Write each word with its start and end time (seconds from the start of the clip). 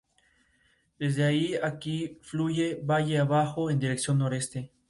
Desde 0.97 1.63
aquí 1.63 2.17
fluye 2.23 2.81
valle 2.83 3.19
abajo 3.19 3.69
en 3.69 3.77
dirección 3.77 4.17
noreste. 4.17 4.71